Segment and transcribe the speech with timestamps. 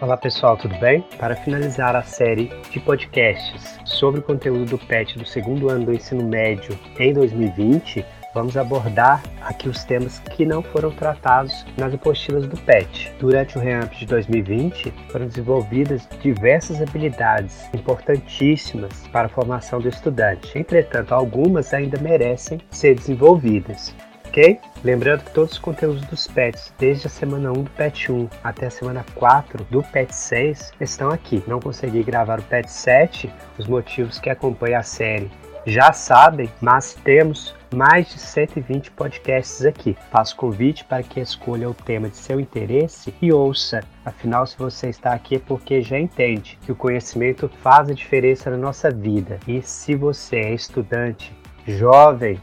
[0.00, 1.04] Olá pessoal, tudo bem?
[1.18, 5.92] Para finalizar a série de podcasts sobre o conteúdo do PET do segundo ano do
[5.92, 8.02] ensino médio em 2020,
[8.32, 13.12] vamos abordar aqui os temas que não foram tratados nas apostilas do PET.
[13.18, 20.58] Durante o REAMP de 2020, foram desenvolvidas diversas habilidades importantíssimas para a formação do estudante.
[20.58, 23.94] Entretanto, algumas ainda merecem ser desenvolvidas
[24.30, 24.60] ok?
[24.84, 28.66] Lembrando que todos os conteúdos dos PETs, desde a semana 1 do PET 1 até
[28.66, 31.42] a semana 4 do PET 6, estão aqui.
[31.46, 35.30] Não consegui gravar o PET 7, os motivos que acompanham a série
[35.66, 39.96] já sabem, mas temos mais de 120 podcasts aqui.
[40.10, 43.80] Faço convite para que escolha o tema de seu interesse e ouça.
[44.04, 48.50] Afinal, se você está aqui é porque já entende que o conhecimento faz a diferença
[48.50, 49.38] na nossa vida.
[49.46, 51.32] E se você é estudante,
[51.66, 52.40] jovem,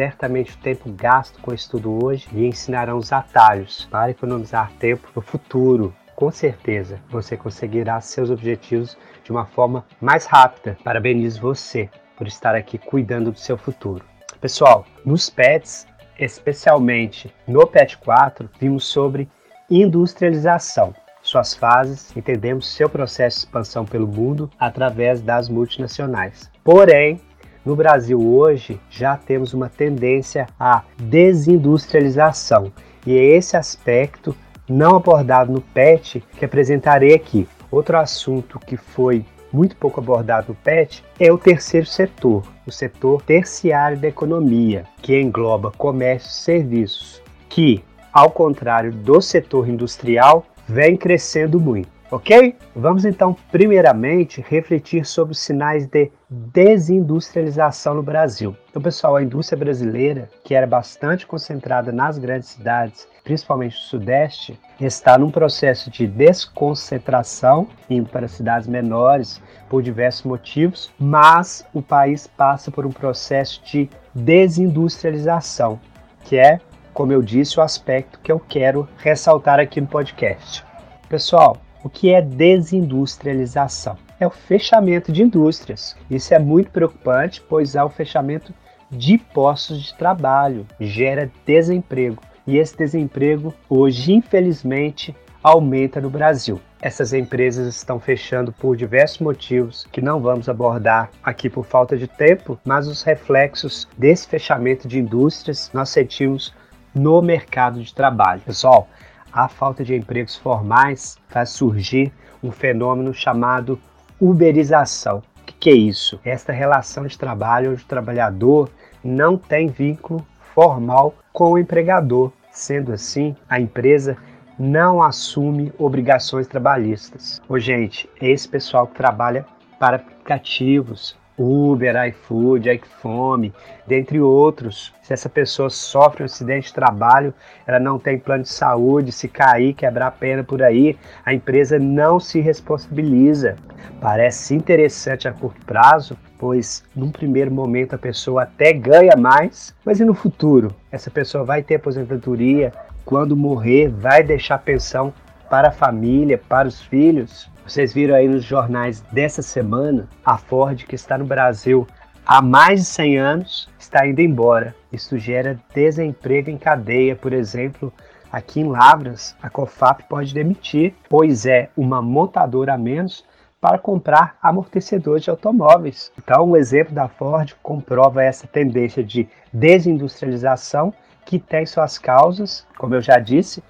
[0.00, 5.06] Certamente o tempo gasto com o estudo hoje lhe ensinarão os atalhos para economizar tempo
[5.14, 5.94] no futuro.
[6.16, 10.78] Com certeza você conseguirá seus objetivos de uma forma mais rápida.
[10.82, 14.02] Parabenizo você por estar aqui cuidando do seu futuro.
[14.40, 15.86] Pessoal, nos PETs,
[16.18, 19.28] especialmente no PET 4, vimos sobre
[19.68, 26.50] industrialização suas fases, entendemos seu processo de expansão pelo mundo através das multinacionais.
[26.64, 27.20] Porém,
[27.64, 32.72] no Brasil hoje já temos uma tendência à desindustrialização
[33.06, 34.34] e é esse aspecto
[34.68, 37.48] não abordado no PET que apresentarei aqui.
[37.70, 43.22] Outro assunto que foi muito pouco abordado no PET é o terceiro setor, o setor
[43.22, 50.96] terciário da economia, que engloba comércio e serviços, que, ao contrário do setor industrial, vem
[50.96, 51.99] crescendo muito.
[52.10, 52.56] Ok?
[52.74, 58.56] Vamos então, primeiramente, refletir sobre os sinais de desindustrialização no Brasil.
[58.68, 64.58] Então, pessoal, a indústria brasileira, que era bastante concentrada nas grandes cidades, principalmente no Sudeste,
[64.80, 72.26] está num processo de desconcentração, indo para cidades menores por diversos motivos, mas o país
[72.26, 75.78] passa por um processo de desindustrialização,
[76.24, 76.60] que é,
[76.92, 80.64] como eu disse, o aspecto que eu quero ressaltar aqui no podcast.
[81.08, 83.96] Pessoal, o que é desindustrialização?
[84.18, 85.96] É o fechamento de indústrias.
[86.10, 88.52] Isso é muito preocupante, pois há o fechamento
[88.90, 92.22] de postos de trabalho, gera desemprego.
[92.46, 96.60] E esse desemprego, hoje, infelizmente, aumenta no Brasil.
[96.82, 102.08] Essas empresas estão fechando por diversos motivos que não vamos abordar aqui por falta de
[102.08, 106.54] tempo, mas os reflexos desse fechamento de indústrias nós sentimos
[106.94, 108.40] no mercado de trabalho.
[108.40, 108.88] Pessoal,
[109.32, 113.78] a falta de empregos formais faz surgir um fenômeno chamado
[114.20, 115.18] uberização.
[115.18, 116.20] O que, que é isso?
[116.24, 118.70] Esta relação de trabalho onde o trabalhador
[119.02, 120.24] não tem vínculo
[120.54, 122.32] formal com o empregador.
[122.50, 124.16] Sendo assim, a empresa
[124.58, 127.40] não assume obrigações trabalhistas.
[127.48, 129.46] Ô, gente, esse pessoal que trabalha
[129.78, 133.54] para aplicativos, Uber, iFood, iFome,
[133.86, 134.92] dentre outros.
[135.02, 137.32] Se essa pessoa sofre um acidente de trabalho,
[137.66, 141.78] ela não tem plano de saúde, se cair, quebrar a perna por aí, a empresa
[141.78, 143.56] não se responsabiliza.
[144.00, 149.98] Parece interessante a curto prazo, pois num primeiro momento a pessoa até ganha mais, mas
[149.98, 150.74] e no futuro?
[150.92, 152.72] Essa pessoa vai ter aposentadoria,
[153.04, 155.12] quando morrer, vai deixar pensão
[155.48, 157.50] para a família, para os filhos?
[157.70, 161.86] Vocês viram aí nos jornais dessa semana a Ford, que está no Brasil
[162.26, 164.74] há mais de 100 anos, está indo embora.
[164.92, 167.92] Isso gera desemprego em cadeia, por exemplo.
[168.32, 173.24] Aqui em Lavras, a COFAP pode demitir, pois é uma montadora a menos
[173.60, 176.10] para comprar amortecedores de automóveis.
[176.18, 180.92] Então, o exemplo da Ford comprova essa tendência de desindustrialização
[181.24, 183.62] que tem suas causas, como eu já disse,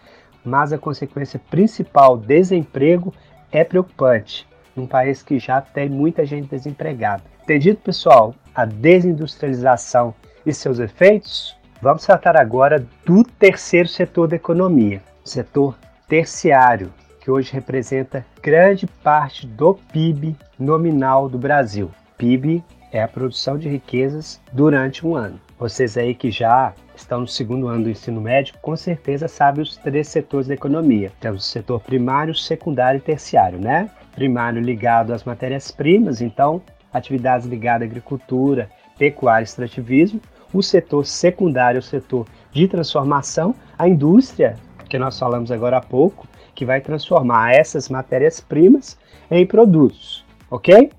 [0.43, 3.13] mas a consequência principal, desemprego,
[3.53, 7.23] é preocupante num país que já tem muita gente desempregada.
[7.43, 8.35] Entendido, pessoal?
[8.55, 10.15] A desindustrialização
[10.47, 11.57] e seus efeitos?
[11.83, 15.77] Vamos tratar agora do terceiro setor da economia, o setor
[16.09, 21.91] terciário, que hoje representa grande parte do PIB nominal do Brasil.
[22.19, 25.41] PIB é a produção de riquezas durante um ano.
[25.59, 29.77] Vocês aí que já estão no segundo ano do ensino médio, com certeza sabem os
[29.77, 31.13] três setores da economia.
[31.21, 33.91] Temos o setor primário, secundário e terciário, né?
[34.15, 40.21] Primário ligado às matérias-primas, então atividades ligadas à agricultura, pecuária e extrativismo.
[40.53, 44.57] O setor secundário, o setor de transformação, a indústria,
[44.89, 48.99] que nós falamos agora há pouco, que vai transformar essas matérias-primas
[49.31, 50.91] em produtos, ok?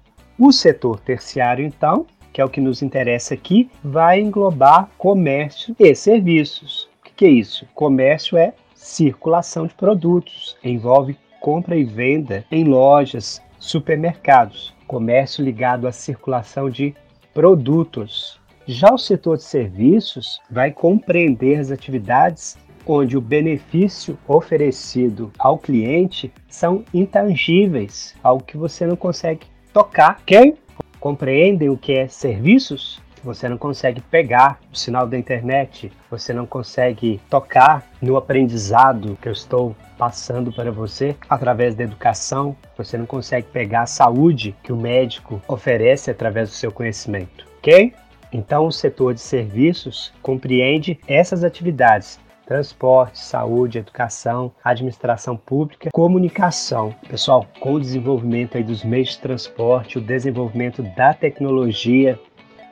[0.43, 5.93] O setor terciário, então, que é o que nos interessa aqui, vai englobar comércio e
[5.93, 6.89] serviços.
[7.05, 7.67] O que é isso?
[7.75, 15.91] Comércio é circulação de produtos, envolve compra e venda em lojas, supermercados, comércio ligado à
[15.91, 16.95] circulação de
[17.35, 18.41] produtos.
[18.65, 22.57] Já o setor de serviços vai compreender as atividades
[22.87, 30.21] onde o benefício oferecido ao cliente são intangíveis, algo que você não consegue tocar.
[30.25, 30.57] Quem
[30.99, 33.01] compreendem o que é serviços?
[33.23, 39.27] Você não consegue pegar o sinal da internet, você não consegue tocar no aprendizado que
[39.27, 44.73] eu estou passando para você através da educação, você não consegue pegar a saúde que
[44.73, 47.93] o médico oferece através do seu conhecimento, ok?
[48.33, 52.19] Então, o setor de serviços compreende essas atividades
[52.51, 56.93] transporte, saúde, educação, administração pública, comunicação.
[57.07, 62.19] Pessoal, com o desenvolvimento aí dos meios de transporte, o desenvolvimento da tecnologia,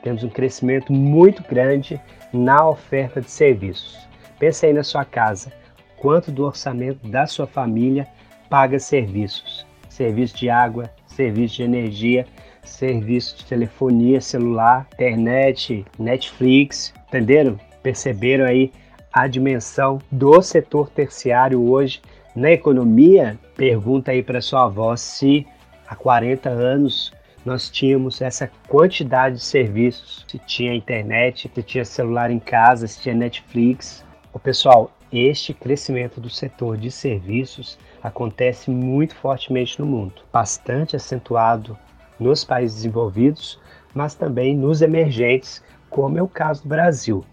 [0.02, 1.98] temos um crescimento muito grande
[2.30, 4.06] na oferta de serviços.
[4.38, 5.50] Pense aí na sua casa,
[5.96, 8.06] quanto do orçamento da sua família
[8.50, 9.66] paga serviços?
[9.88, 12.26] Serviço de água, serviço de energia,
[12.62, 17.58] serviço de telefonia celular, internet, Netflix, entenderam?
[17.82, 18.70] Perceberam aí
[19.12, 22.00] a dimensão do setor terciário hoje
[22.34, 23.38] na economia?
[23.56, 25.46] Pergunta aí para sua avó se
[25.86, 27.12] há 40 anos
[27.44, 33.00] nós tínhamos essa quantidade de serviços, se tinha internet, se tinha celular em casa, se
[33.00, 34.04] tinha Netflix.
[34.32, 41.76] O pessoal, este crescimento do setor de serviços acontece muito fortemente no mundo, bastante acentuado
[42.18, 43.58] nos países desenvolvidos,
[43.94, 47.24] mas também nos emergentes, como é o caso do Brasil.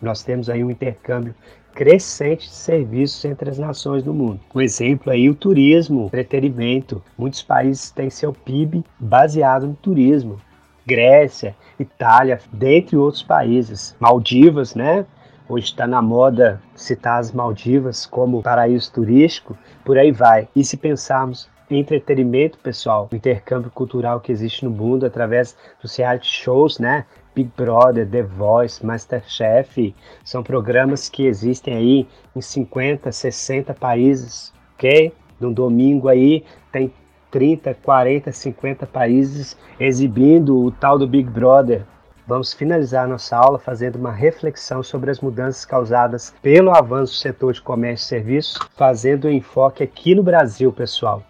[0.00, 1.34] Nós temos aí um intercâmbio
[1.74, 4.40] crescente de serviços entre as nações do mundo.
[4.54, 7.02] Um exemplo aí o turismo, entretenimento.
[7.18, 10.40] Muitos países têm seu PIB baseado no turismo.
[10.86, 13.96] Grécia, Itália, dentre outros países.
[13.98, 15.04] Maldivas, né?
[15.48, 20.48] Hoje está na moda citar as Maldivas como paraíso turístico, por aí vai.
[20.54, 25.96] E se pensarmos em entretenimento, pessoal, o intercâmbio cultural que existe no mundo através dos
[25.96, 27.04] reality shows, né?
[27.34, 29.94] Big Brother, The Voice, Masterchef,
[30.24, 35.12] são programas que existem aí em 50, 60 países, ok?
[35.40, 36.92] No domingo aí tem
[37.30, 41.82] 30, 40, 50 países exibindo o tal do Big Brother.
[42.26, 47.52] Vamos finalizar nossa aula fazendo uma reflexão sobre as mudanças causadas pelo avanço do setor
[47.52, 51.22] de comércio e serviços, fazendo um enfoque aqui no Brasil, pessoal.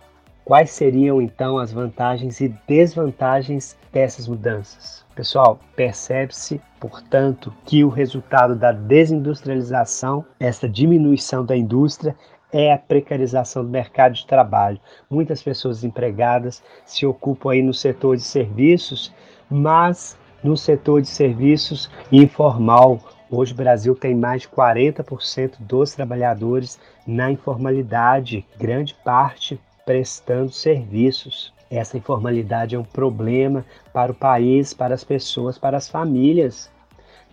[0.45, 5.04] Quais seriam então as vantagens e desvantagens dessas mudanças?
[5.15, 12.17] Pessoal, percebe-se, portanto, que o resultado da desindustrialização, essa diminuição da indústria,
[12.53, 14.81] é a precarização do mercado de trabalho.
[15.09, 19.15] Muitas pessoas empregadas se ocupam aí no setor de serviços,
[19.49, 22.99] mas no setor de serviços informal.
[23.31, 31.53] Hoje o Brasil tem mais de 40% dos trabalhadores na informalidade, grande parte prestando serviços.
[31.71, 36.71] Essa informalidade é um problema para o país, para as pessoas, para as famílias.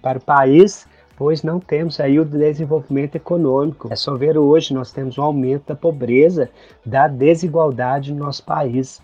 [0.01, 3.87] Para o país, pois não temos aí o desenvolvimento econômico.
[3.91, 6.49] É só ver hoje, nós temos um aumento da pobreza,
[6.85, 9.01] da desigualdade no nosso país.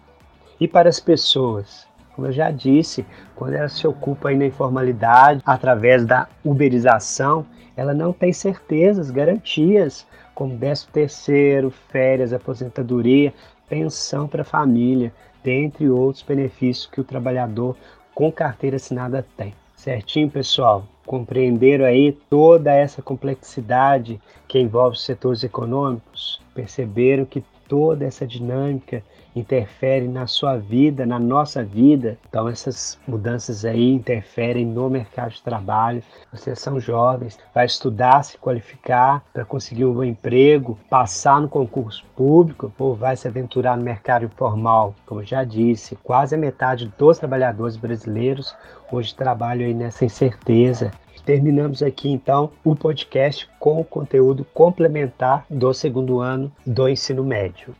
[0.59, 5.43] E para as pessoas, como eu já disse, quando ela se ocupa aí na informalidade,
[5.45, 7.45] através da uberização,
[7.75, 13.31] ela não tem certezas, garantias, como 13 terceiro, férias, aposentadoria,
[13.69, 17.75] pensão para a família, dentre outros benefícios que o trabalhador
[18.13, 19.53] com carteira assinada tem.
[19.75, 20.85] Certinho, pessoal?
[21.05, 26.41] Compreenderam aí toda essa complexidade que envolve os setores econômicos?
[26.53, 29.03] Perceberam que toda essa dinâmica
[29.39, 32.17] interfere na sua vida, na nossa vida.
[32.29, 36.03] Então essas mudanças aí interferem no mercado de trabalho.
[36.31, 42.71] Vocês são jovens, vai estudar, se qualificar para conseguir um emprego, passar no concurso público
[42.77, 44.93] ou vai se aventurar no mercado informal.
[45.05, 48.55] Como já disse, quase a metade dos trabalhadores brasileiros
[48.91, 50.91] hoje trabalham aí nessa incerteza
[51.27, 57.75] terminamos aqui então o podcast com o conteúdo complementar do segundo ano do ensino médio.